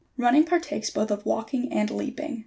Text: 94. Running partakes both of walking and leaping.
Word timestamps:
94. 0.17 0.23
Running 0.25 0.45
partakes 0.45 0.89
both 0.89 1.11
of 1.11 1.27
walking 1.27 1.71
and 1.71 1.91
leaping. 1.91 2.39